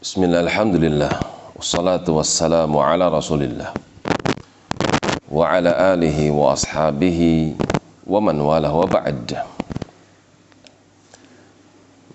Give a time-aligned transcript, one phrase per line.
[0.00, 1.12] Bismillah, alhamdulillah.
[1.60, 3.68] Wassalatu wassalamu ala rasulillah.
[5.28, 7.52] Wa ala alihi wa ashabihi
[8.08, 9.36] Wa man walah wa ba'd.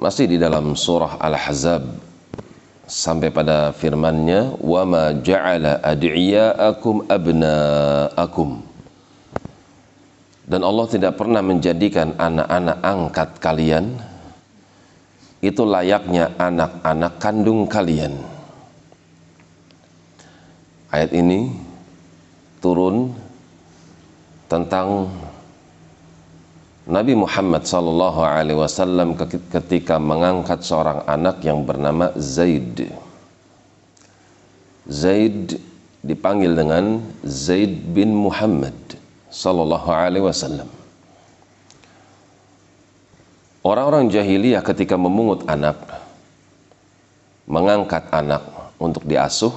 [0.00, 1.84] Masih di dalam surah Al-Hazab
[2.88, 8.64] Sampai pada firmannya Wa ma ja'ala ad'iya'akum abna'akum.
[10.48, 14.13] Dan Allah tidak pernah menjadikan anak-anak angkat kalian
[15.44, 18.16] itu layaknya anak-anak kandung kalian.
[20.88, 21.52] Ayat ini
[22.64, 23.12] turun
[24.48, 25.12] tentang
[26.84, 29.16] Nabi Muhammad sallallahu alaihi wasallam
[29.52, 32.88] ketika mengangkat seorang anak yang bernama Zaid.
[34.84, 35.56] Zaid
[36.04, 38.76] dipanggil dengan Zaid bin Muhammad
[39.32, 40.83] sallallahu alaihi wasallam.
[43.64, 45.80] Orang-orang jahiliyah ketika memungut anak,
[47.48, 48.44] mengangkat anak
[48.76, 49.56] untuk diasuh,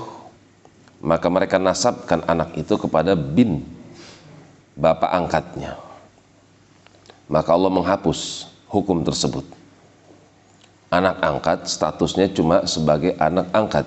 [1.04, 3.68] maka mereka nasabkan anak itu kepada bin,
[4.80, 5.76] bapak angkatnya.
[7.28, 9.44] Maka Allah menghapus hukum tersebut.
[10.88, 13.86] Anak angkat statusnya cuma sebagai anak angkat.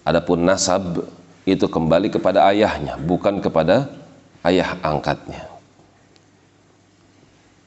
[0.00, 1.04] Adapun nasab
[1.44, 3.84] itu kembali kepada ayahnya, bukan kepada
[4.48, 5.59] ayah angkatnya.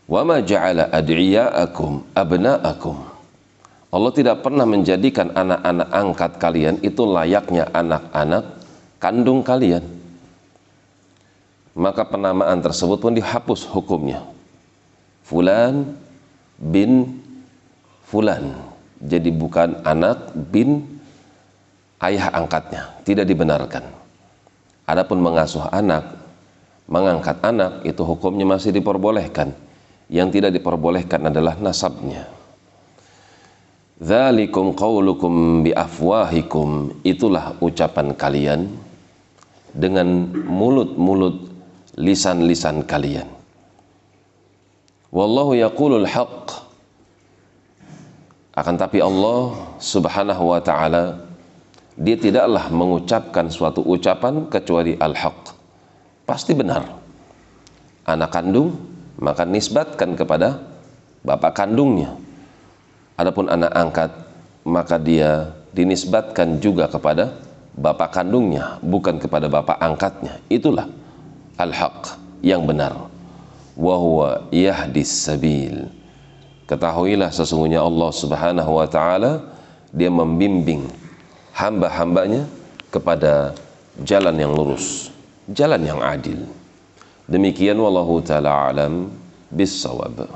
[0.03, 2.97] Wa ma ja'ala ad'iya'akum abna'akum.
[3.93, 8.43] Allah tidak pernah menjadikan anak-anak angkat kalian itu layaknya anak-anak
[8.97, 9.85] kandung kalian.
[11.77, 14.25] Maka penamaan tersebut pun dihapus hukumnya.
[15.23, 15.95] Fulan
[16.57, 17.21] bin
[18.09, 18.53] Fulan.
[19.03, 20.85] Jadi bukan anak bin
[22.03, 22.93] ayah angkatnya.
[23.01, 23.81] Tidak dibenarkan.
[24.85, 26.13] Adapun mengasuh anak,
[26.85, 29.55] mengangkat anak, itu hukumnya masih diperbolehkan
[30.13, 32.29] yang tidak diperbolehkan adalah nasabnya.
[33.97, 38.69] Dzalikum qaulukum bi afwahikum itulah ucapan kalian
[39.73, 41.49] dengan mulut-mulut
[41.97, 43.25] lisan-lisan kalian.
[45.09, 46.61] Wallahu yaqulul haqq
[48.53, 49.49] akan tapi Allah
[49.81, 51.25] Subhanahu wa taala
[51.97, 55.57] dia tidaklah mengucapkan suatu ucapan kecuali al-haq.
[56.25, 56.85] Pasti benar.
[58.05, 60.61] Anak kandung maka nisbatkan kepada
[61.25, 62.15] bapak kandungnya.
[63.13, 64.11] Adapun anak angkat,
[64.65, 67.37] maka dia dinisbatkan juga kepada
[67.77, 70.41] bapak kandungnya, bukan kepada bapak angkatnya.
[70.49, 70.89] Itulah
[71.57, 73.09] al-haq yang benar.
[73.73, 75.89] Wa huwa yahdis sabil.
[76.69, 79.51] Ketahuilah sesungguhnya Allah Subhanahu wa taala
[79.93, 80.89] dia membimbing
[81.53, 82.49] hamba-hambanya
[82.89, 83.53] kepada
[84.01, 85.13] jalan yang lurus,
[85.49, 86.49] jalan yang adil.
[87.23, 89.07] Demikian wallahu taala alam
[89.47, 90.27] bisawab.